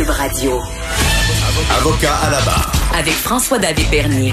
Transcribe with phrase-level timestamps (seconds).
[0.00, 0.52] Cube Radio.
[1.76, 2.72] Avocat à la barre.
[2.96, 4.32] Avec François-David Bernier.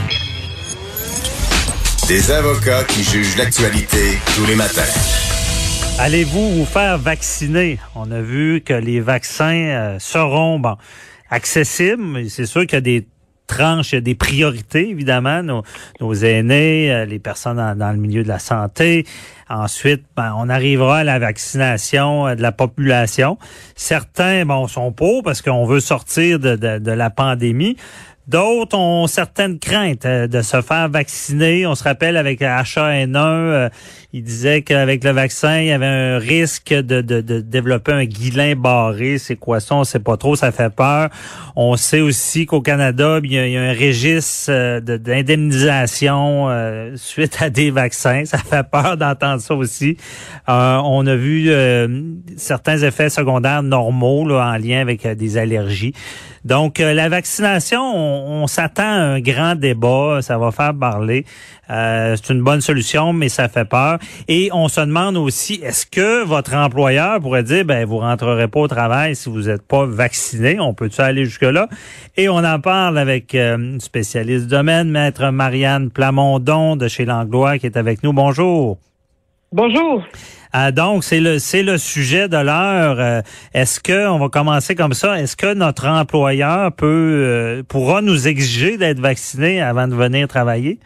[2.07, 4.87] Des avocats qui jugent l'actualité tous les matins.
[5.99, 7.79] Allez-vous vous faire vacciner?
[7.95, 10.77] On a vu que les vaccins euh, seront bon,
[11.29, 12.29] accessibles.
[12.29, 13.07] C'est sûr qu'il y a des
[13.47, 15.63] tranches, il y a des priorités, évidemment, nos,
[15.99, 19.05] nos aînés, euh, les personnes dans, dans, le milieu de la santé.
[19.49, 23.37] Ensuite, ben, on arrivera à la vaccination euh, de la population.
[23.75, 27.77] Certains, bon, sont pour parce qu'on veut sortir de, de, de la pandémie.
[28.27, 31.65] D'autres ont certaines craintes euh, de se faire vacciner.
[31.65, 33.69] On se rappelle avec H1N1, euh,
[34.17, 39.19] il disait qu'avec le vaccin, il y avait un risque de, développer un guilin barré.
[39.19, 39.75] C'est quoi ça?
[39.75, 41.09] On sait pas trop, ça fait peur.
[41.55, 46.47] On sait aussi qu'au Canada, il y, a, un registre euh, d'indemnisation
[46.95, 48.23] suite à des vaccins.
[48.25, 49.97] Ça fait peur d'entendre ça aussi.
[50.47, 51.51] on a vu
[52.37, 55.93] certains effets secondaires normaux là, en lien avec des allergies.
[56.43, 61.25] Donc, la vaccination, on, on s'attend à un grand débat, ça va faire parler.
[61.69, 63.99] Euh, c'est une bonne solution, mais ça fait peur.
[64.27, 68.59] Et on se demande aussi, est-ce que votre employeur pourrait dire, ben vous rentrerez pas
[68.59, 70.59] au travail si vous n'êtes pas vacciné?
[70.59, 71.67] On peut-tu aller jusque là
[72.15, 77.05] Et on en parle avec euh, une spécialiste du domaine, maître Marianne Plamondon de chez
[77.05, 78.13] Langlois, qui est avec nous.
[78.13, 78.77] Bonjour.
[79.51, 80.03] Bonjour.
[80.53, 82.99] Ah, donc, c'est le c'est le sujet de l'heure.
[82.99, 83.21] Euh,
[83.53, 88.27] est-ce que on va commencer comme ça Est-ce que notre employeur peut euh, pourra nous
[88.27, 90.79] exiger d'être vacciné avant de venir travailler?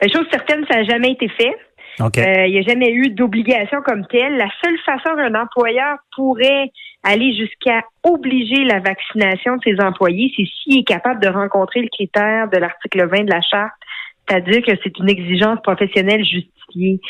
[0.00, 1.54] La chose certaine, ça n'a jamais été fait.
[2.00, 4.36] Euh, il n'y a jamais eu d'obligation comme telle.
[4.36, 6.70] La seule façon qu'un employeur pourrait
[7.02, 11.88] aller jusqu'à obliger la vaccination de ses employés, c'est s'il est capable de rencontrer le
[11.88, 13.72] critère de l'article 20 de la charte,
[14.28, 17.00] c'est-à-dire que c'est une exigence professionnelle justifiée.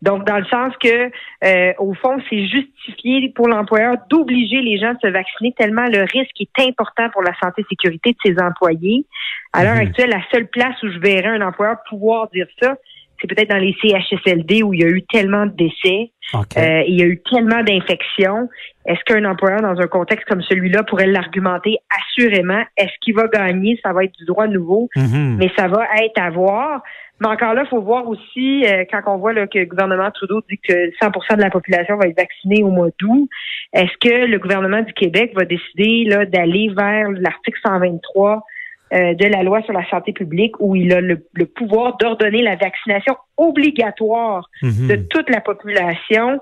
[0.00, 1.10] Donc, dans le sens que,
[1.44, 6.02] euh, au fond, c'est justifié pour l'employeur d'obliger les gens à se vacciner tellement le
[6.02, 9.06] risque est important pour la santé et sécurité de ses employés.
[9.52, 9.88] À l'heure mhm.
[9.88, 12.76] actuelle, la seule place où je verrais un employeur pouvoir dire ça,
[13.20, 16.98] c'est peut-être dans les CHSLD où il y a eu tellement de décès, euh, il
[16.98, 18.48] y a eu tellement d'infections.
[18.86, 22.62] Est-ce qu'un employeur dans un contexte comme celui-là pourrait l'argumenter assurément?
[22.76, 23.78] Est-ce qu'il va gagner?
[23.82, 25.36] Ça va être du droit nouveau, mhm.
[25.38, 26.82] mais ça va être à voir.
[27.20, 30.10] Mais encore là, il faut voir aussi, euh, quand on voit là, que le gouvernement
[30.10, 33.28] Trudeau dit que 100% de la population va être vaccinée au mois d'août,
[33.72, 38.44] est-ce que le gouvernement du Québec va décider là, d'aller vers l'article 123
[38.92, 41.18] euh, de la loi sur la santé publique où il a le,
[41.54, 44.88] pouvoir d'ordonner la vaccination obligatoire mhm.
[44.88, 46.40] de toute la population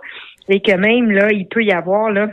[0.49, 2.29] et que même là, il peut y avoir là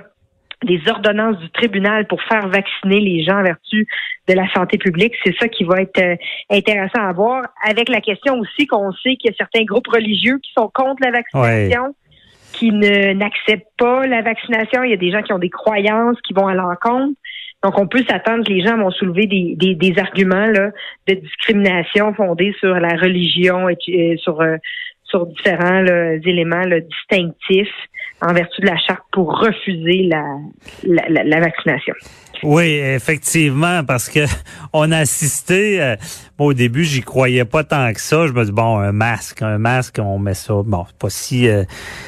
[0.63, 3.88] des ordonnances du tribunal pour faire vacciner les gens en vertu
[4.28, 5.13] de la santé publique.
[5.24, 6.16] C'est ça qui va être euh,
[6.50, 7.44] intéressant à voir.
[7.66, 11.01] Avec la question aussi qu'on sait qu'il y a certains groupes religieux qui sont contre
[11.01, 11.95] la vaccination.
[12.53, 14.84] qui ne n'acceptent pas la vaccination.
[14.84, 17.18] Il y a des gens qui ont des croyances qui vont à l'encontre.
[17.63, 20.72] Donc, on peut s'attendre que les gens vont soulever des, des, arguments là,
[21.07, 24.57] de discrimination fondés sur la religion et euh, sur euh,
[25.06, 25.85] sur différents
[26.25, 27.74] éléments distinctifs
[28.23, 30.23] en vertu de la charte pour refuser la,
[30.84, 31.94] la, la, vaccination.
[32.41, 34.25] Oui, effectivement, parce que
[34.73, 35.81] on a assisté.
[35.81, 35.95] Euh,
[36.39, 38.28] au début, j'y croyais pas tant que ça.
[38.28, 40.53] Je me dis bon, un masque, un masque, on met ça.
[40.66, 41.63] Bon, pas si, euh,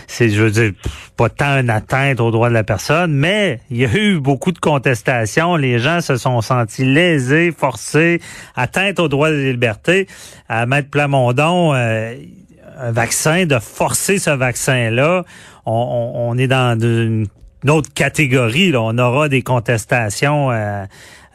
[0.07, 0.71] c'est, je veux dire,
[1.15, 4.51] pas tant une atteinte aux droits de la personne, mais il y a eu beaucoup
[4.51, 5.55] de contestations.
[5.55, 8.19] Les gens se sont sentis lésés, forcés,
[8.55, 10.07] atteintes aux droits des libertés.
[10.49, 11.73] À Maître Plamondon.
[11.73, 12.15] Euh,
[12.77, 15.23] un vaccin, de forcer ce vaccin-là,
[15.65, 17.27] on, on, est dans une,
[17.69, 18.71] autre catégorie.
[18.71, 18.81] Là.
[18.81, 20.83] On aura des contestations euh,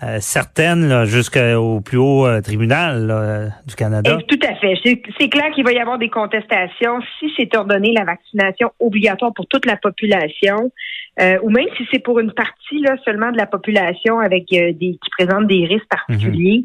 [0.03, 4.19] euh, certaines jusqu'au plus haut euh, tribunal du Canada.
[4.29, 4.75] tout à fait.
[5.19, 9.47] C'est clair qu'il va y avoir des contestations si c'est ordonné la vaccination obligatoire pour
[9.47, 10.71] toute la population.
[11.43, 15.11] ou même si c'est pour une partie là, seulement de la population avec des qui
[15.19, 16.65] présentent des risques particuliers.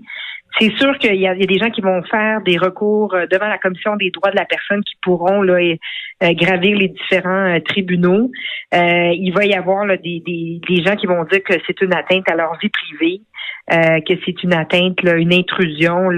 [0.60, 3.58] C'est sûr qu'il y, a des gens qui vont faire des recours euh, devant la
[3.58, 8.32] commission des droits de la personne qui pourront là, euh, gravir les différents euh, tribunaux.
[8.72, 12.58] il va y avoir des, gens qui vont dire que c'est une atteinte à leur
[12.60, 13.22] vie privée,
[13.70, 16.10] que c'est une atteinte, une intrusion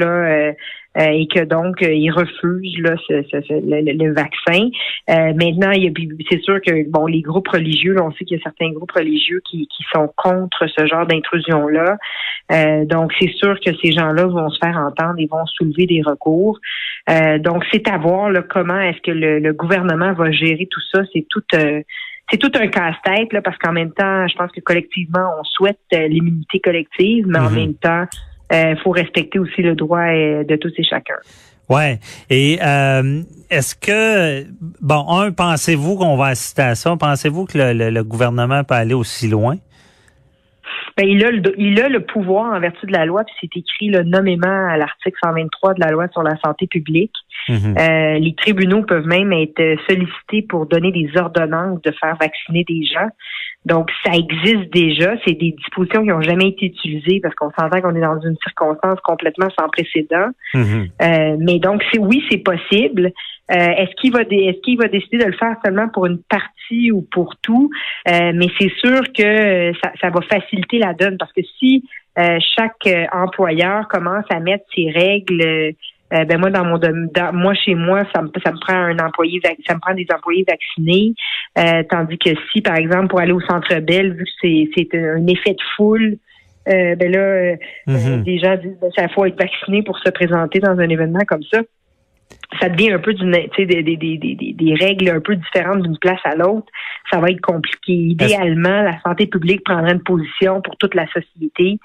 [1.05, 4.69] et que donc euh, ils refusent là, ce, le, vaccin.
[5.09, 5.71] Euh, maintenant,
[6.29, 9.41] c'est sûr que bon, les groupes religieux, on sait qu'il y a certains groupes religieux
[9.49, 11.97] qui, qui sont contre ce genre d'intrusion-là.
[12.85, 16.59] donc, c'est sûr que ces gens-là vont se faire entendre et vont soulever des recours.
[17.39, 21.01] donc, c'est à voir là, comment est-ce que le, gouvernement va gérer tout ça.
[21.13, 21.43] C'est tout
[22.29, 25.79] c'est tout un casse-tête là, parce qu'en même temps, je pense que collectivement, on souhaite
[25.91, 27.55] l'immunité collective, mais en mm-hmm.
[27.55, 28.05] même temps,
[28.51, 31.15] il euh, faut respecter aussi le droit euh, de tous et chacun.
[31.69, 31.99] Ouais.
[32.29, 34.45] Et euh, est-ce que
[34.81, 36.95] bon, un, pensez-vous qu'on va assister à ça?
[36.97, 39.55] Pensez-vous que le, gouvernement peut aller aussi loin?
[40.95, 43.59] Ben, il, a le, il a le pouvoir en vertu de la loi, puis c'est
[43.59, 47.13] écrit le nommément à l'article 123 de la loi sur la santé publique.
[47.49, 47.77] Mhm.
[47.77, 52.83] euh, les tribunaux peuvent même être sollicités pour donner des ordonnances de faire vacciner des
[52.83, 53.09] gens.
[53.65, 55.15] Donc, ça existe déjà.
[55.25, 58.37] C'est des dispositions qui n'ont jamais été utilisées parce qu'on s'entend qu'on est dans une
[58.41, 60.29] circonstance complètement sans précédent.
[60.53, 60.87] Mhm.
[61.01, 63.11] euh, mais donc, c'est oui, c'est possible.
[63.51, 66.91] Euh, est-ce qu'il va est-ce qu'il va décider de le faire seulement pour une partie
[66.91, 67.69] ou pour tout?
[68.07, 71.83] Euh, Mais c'est sûr que ça, ça, va faciliter la donne parce que si
[72.19, 75.73] euh, chaque employeur commence à mettre ses règles
[76.13, 78.97] euh, ben moi dans mon dans, moi chez moi ça me ça me prend un
[78.99, 81.13] employé ça me prend des employés vaccinés.
[81.57, 84.97] Euh, tandis que si par exemple pour aller au centre Bell vu que c'est c'est
[84.97, 86.17] un effet de foule
[86.69, 87.55] euh, ben là
[88.23, 91.43] des gens disent ben, ça faut être vacciné pour se présenter dans un événement comme
[91.51, 91.61] ça
[92.61, 96.19] ça devient un peu d'une, des, des, des, des, règles un peu différentes d'une place
[96.23, 96.67] à l'autre.
[97.11, 97.93] Ça va être compliqué.
[97.93, 101.77] Idéalement, la santé publique prendrait une position pour toute la société,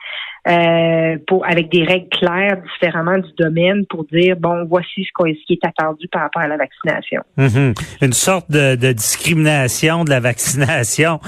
[0.49, 5.53] euh, pour avec des règles claires différemment du domaine pour dire bon, voici ce, qui
[5.55, 7.23] est attendu par rapport à la vaccination.
[7.39, 8.05] Mm-hmm.
[8.07, 11.21] Une sorte de, de, discrimination de la vaccination.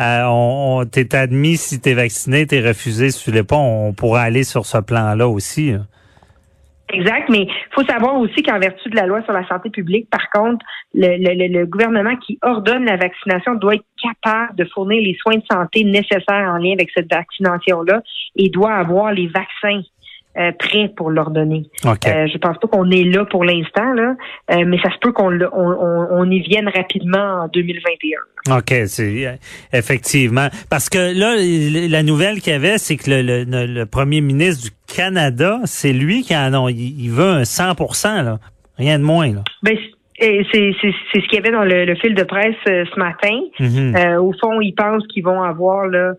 [0.00, 3.56] Euh, on, t'es admis si t'es vacciné, t'es refusé si tu l'es pas.
[3.56, 5.74] On pourrait aller sur ce plan-là aussi.
[6.92, 10.08] Exact, mais il faut savoir aussi qu'en vertu de la loi sur la santé publique,
[10.10, 10.64] par contre,
[10.94, 15.44] le, le, gouvernement qui ordonne la vaccination doit être capable de fournir les soins de
[15.50, 18.02] santé nécessaires en lien avec cette vaccination-là
[18.36, 19.82] et doit avoir les vaccins
[20.38, 21.68] euh, prêts pour l'ordonner.
[21.84, 22.08] Okay.
[22.08, 24.14] Euh, je pense pas qu'on est là pour l'instant, là,
[24.52, 28.56] euh, mais ça se peut qu'on on, on, y vienne rapidement en 2021.
[28.56, 29.40] OK, c'est
[29.72, 30.46] effectivement.
[30.70, 31.34] Parce que là,
[31.88, 36.22] la nouvelle qu'il y avait, c'est que le, le, premier ministre du Canada, c'est lui
[36.22, 37.74] qui en a, il, veut un 100
[38.22, 38.38] là.
[38.76, 39.42] Rien de moins, là.
[39.62, 39.76] Ben,
[40.18, 43.40] c'est ce qu'il y avait dans le, fil de presse ce matin.
[43.58, 44.18] Mm-hmm.
[44.18, 46.12] au fond, ils pensent qu'ils vont avoir là,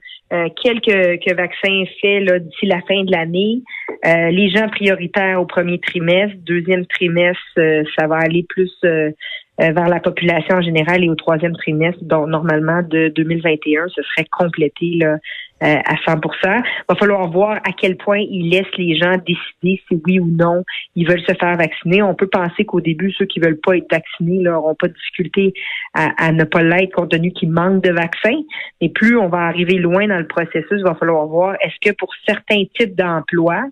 [0.61, 3.61] quelques, vaccins faits d'ici la fin de l'année.
[4.05, 9.11] Euh, les gens prioritaires au premier trimestre, deuxième trimestre, euh, ça va aller plus euh,
[9.59, 14.27] vers la population en général et au troisième trimestre, donc normalement de 2021, ce serait
[14.31, 15.17] complété là,
[15.61, 20.01] à 100 Il va falloir voir à quel point ils laissent les gens décider si
[20.05, 20.63] oui ou non
[20.95, 22.01] ils veulent se faire vacciner.
[22.01, 25.53] On peut penser qu'au début, ceux qui veulent pas être vaccinés n'auront pas de difficulté
[25.93, 28.41] à, à ne pas l'être compte tenu qu'ils manquent de vaccins.
[28.81, 31.95] Mais plus on va arriver loin dans le processus, il va falloir voir est-ce que
[31.95, 33.63] pour certains types d'emplois,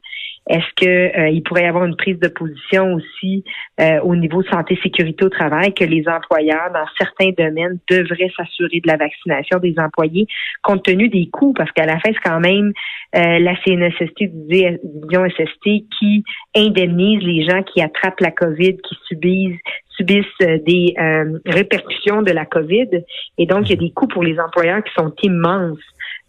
[0.49, 3.43] est-ce que euh, il pourrait y avoir une prise de position aussi
[3.79, 8.81] euh, au niveau santé sécurité au travail que les employeurs dans certains domaines devraient s'assurer
[8.83, 10.25] de la vaccination des employés
[10.63, 11.53] compte tenu des coûts?
[11.53, 12.73] Parce qu'à la fin c'est quand même
[13.15, 16.23] euh, la CNSST division SST qui
[16.55, 19.59] indemnise les gens qui attrapent la COVID, qui subissent
[19.97, 20.95] subissent des
[21.45, 23.03] répercussions de la COVID.
[23.37, 25.77] Et donc il y a des coûts pour les employeurs qui sont immenses.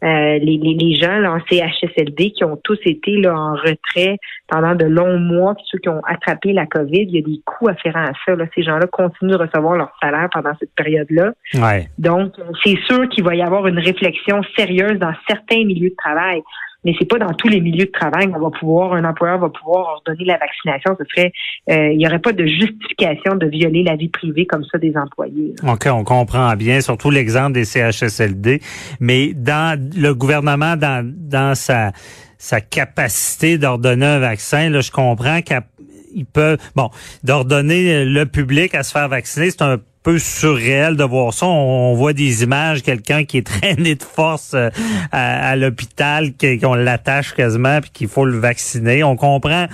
[0.02, 4.16] Euh, les, les, les, gens là, en CHSLD qui ont tous été là, en retrait
[4.48, 7.40] pendant de longs mois, puis ceux qui ont attrapé la COVID, il y a des
[7.44, 8.34] coûts afférents à ça.
[8.34, 8.46] Là.
[8.54, 11.32] Ces gens-là continuent de recevoir leur salaire pendant cette période-là.
[11.54, 11.88] Ouais.
[11.98, 12.32] Donc,
[12.64, 16.42] c'est sûr qu'il va y avoir une réflexion sérieuse dans certains milieux de travail
[16.84, 19.48] mais c'est pas dans tous les milieux de travail qu'on va pouvoir, un employeur va
[19.48, 20.96] pouvoir ordonner la vaccination.
[20.98, 21.32] Ce serait,
[21.70, 24.96] euh, il n'y aurait pas de justification de violer la vie privée comme ça des
[24.96, 25.54] employés.
[25.66, 28.60] OK, on comprend bien, surtout l'exemple des CHSLD,
[28.98, 31.92] mais dans le gouvernement, dans, dans sa,
[32.38, 36.90] sa capacité d'ordonner un vaccin, là, je comprends qu'il peut, bon,
[37.22, 41.46] d'ordonner le public à se faire vacciner, c'est un peu surréel de voir ça.
[41.46, 44.70] On, voit des images, quelqu'un qui est traîné de force euh,
[45.12, 49.04] à, l'hôpital, qu'on l'attache quasiment, puis qu'il faut le vacciner.
[49.04, 49.66] On comprend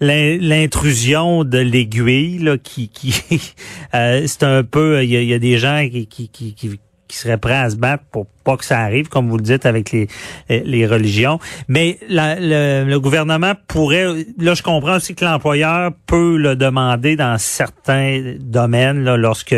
[0.00, 3.14] l'intrusion de l'aiguille, qui, qui
[3.94, 6.80] euh, c'est un peu, il y a, des gens qui, qui, qui, qui
[7.16, 9.90] seraient prêts à se battre pour pas que ça arrive, comme vous le dites avec
[9.90, 10.08] les,
[10.48, 11.38] les religions.
[11.68, 17.38] Mais le, le, gouvernement pourrait, là je comprends aussi que l'employeur peut le demander dans
[17.38, 19.56] certains domaines, là, lorsque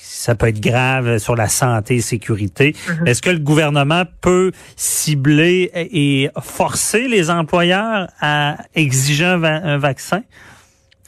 [0.00, 2.72] ça peut être grave sur la santé et sécurité.
[2.72, 3.08] Mm-hmm.
[3.08, 10.22] Est-ce que le gouvernement peut cibler et forcer les employeurs à exiger un vaccin?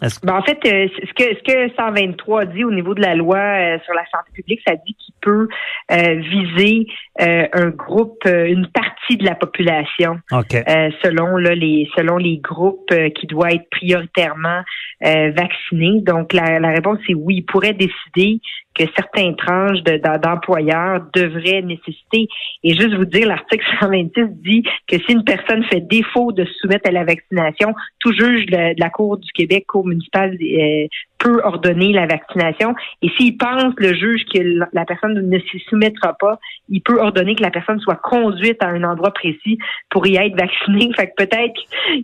[0.01, 3.39] Ben, en fait, euh, ce que ce que 123 dit au niveau de la loi
[3.39, 5.49] euh, sur la santé publique, ça dit qu'il peut
[5.91, 6.87] euh, viser
[7.19, 13.55] un groupe, une partie de la population, selon là, les selon les groupes qui doivent
[13.55, 14.63] être prioritairement
[15.01, 16.01] vaccinés.
[16.03, 18.41] Donc la, la réponse c'est oui, il pourrait décider
[18.79, 19.83] que certains tranches
[20.23, 22.29] d'employeurs devraient nécessiter.
[22.63, 26.53] Et juste vous dire, l'article 126 dit que si une personne fait défaut de se
[26.61, 30.87] soumettre à la vaccination, tout juge de, la Cour du Québec, Cour municipale, euh,
[31.19, 32.75] peut ordonner la vaccination.
[33.03, 34.39] Et s'il pense, le juge, que
[34.73, 38.69] la personne ne s'y soumettra pas, il peut ordonner que la personne soit conduite à
[38.69, 39.59] un endroit précis
[39.91, 40.91] pour y être vaccinée.
[40.97, 41.55] Fait que peut-être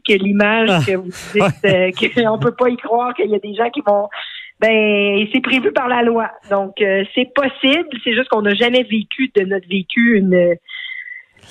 [0.07, 0.81] que l'image ah.
[0.85, 3.83] que vous dites, euh, qu'on peut pas y croire qu'il y a des gens qui
[3.87, 4.09] vont
[4.61, 6.31] ben c'est prévu par la loi.
[6.51, 10.57] Donc euh, c'est possible, c'est juste qu'on n'a jamais vécu de notre vécu une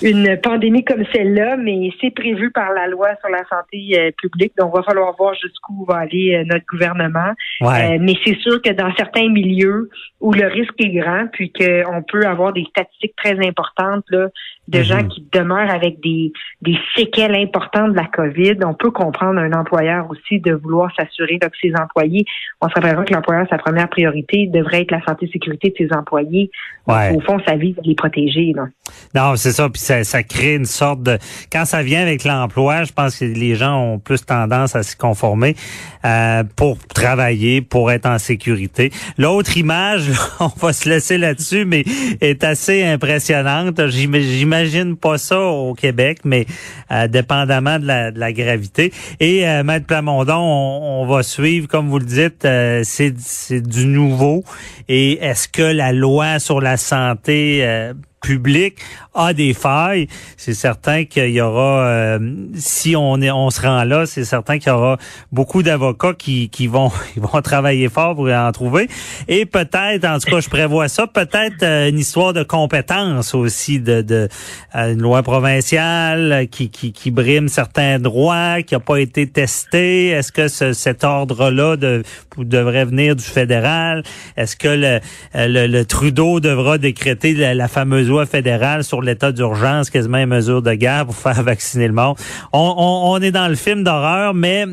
[0.02, 4.52] une pandémie comme celle-là, mais c'est prévu par la loi sur la santé euh, publique.
[4.58, 7.32] Donc, il va falloir voir jusqu'où va aller euh, notre gouvernement.
[7.62, 12.02] Euh, mais c'est sûr que dans certains milieux où le risque est grand, puis qu'on
[12.02, 14.28] peut avoir des statistiques très importantes là,
[14.68, 15.08] de gens mhm.
[15.08, 16.32] qui demeurent avec des,
[16.62, 21.38] des séquelles importantes de la COVID, on peut comprendre un employeur aussi de vouloir s'assurer
[21.38, 22.24] que ses employés,
[22.60, 25.86] on se rappellera que l'employeur, sa première priorité devrait être la santé et sécurité de
[25.86, 26.50] ses employés.
[26.88, 28.52] au fond, sa vie, les protéger.
[28.54, 28.66] Là.
[29.14, 29.68] Non, c'est ça.
[29.68, 31.18] Puis ça, ça crée une sorte de...
[31.52, 34.96] Quand ça vient avec l'emploi, je pense que les gens ont plus tendance à s'y
[34.96, 35.56] conformer
[36.04, 38.90] euh, pour travailler, pour être en sécurité.
[39.18, 40.10] L'autre image,
[40.40, 41.84] on va se laisser là-dessus, mais
[42.20, 43.86] est assez impressionnante.
[43.88, 46.46] J'imagine pas ça au Québec, mais
[46.90, 48.92] euh, dépendamment de la, de la, gravité.
[49.20, 53.12] Et euh, Maître Plamondon, on, on, va suivre, comme vous le dites, euh, c'est
[53.60, 54.44] du nouveau.
[54.88, 58.78] Et est-ce que la loi sur la santé euh, public
[59.14, 62.18] a des failles, c'est certain qu'il y aura, euh,
[62.54, 64.98] si on est, on se rend là, c'est certain qu'il y aura
[65.30, 68.88] beaucoup d'avocats qui, qui vont, ils vont travailler fort pour en trouver.
[69.28, 73.78] Et peut-être, en tout cas, je prévois ça, peut-être euh, une histoire de compétence aussi,
[73.78, 74.28] de, de
[74.74, 80.08] euh, une loi provinciale qui, qui, qui brime certains droits, qui n'a pas été testé.
[80.08, 82.02] Est-ce que cet ordre-là de,
[82.38, 84.02] devrait venir du fédéral?
[84.36, 89.90] Est-ce que le, le, Trudeau devra décréter la, la fameuse loi fédérale sur l'état d'urgence,
[89.90, 92.16] quasiment une mesure de guerre pour faire vacciner le monde.
[92.52, 94.64] On, est dans le film d'horreur, mais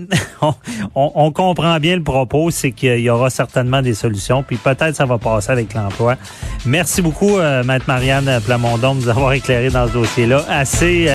[0.96, 5.06] on, comprend bien le propos, c'est qu'il y aura certainement des solutions, puis peut-être ça
[5.06, 6.16] va passer avec l'emploi.
[6.66, 10.44] Merci beaucoup, euh, Maître Marianne Plamondon, de nous avoir éclairé dans ce dossier-là.
[10.50, 11.10] Assez